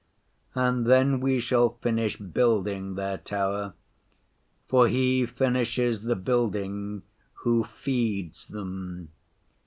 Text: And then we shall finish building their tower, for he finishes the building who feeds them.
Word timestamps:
And 0.55 0.87
then 0.87 1.19
we 1.19 1.39
shall 1.39 1.77
finish 1.83 2.17
building 2.17 2.95
their 2.95 3.19
tower, 3.19 3.75
for 4.67 4.87
he 4.87 5.27
finishes 5.27 6.01
the 6.01 6.15
building 6.15 7.03
who 7.43 7.65
feeds 7.65 8.47
them. 8.47 9.09